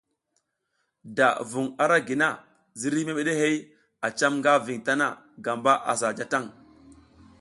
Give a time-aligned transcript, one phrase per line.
[1.17, 2.29] Da vung ara gi na,
[2.79, 3.55] ziriy memeɗehey
[4.05, 5.07] a cam nga ving tana
[5.45, 6.47] gamba sa ja tang.